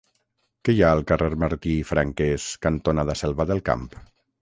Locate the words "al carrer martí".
0.97-1.77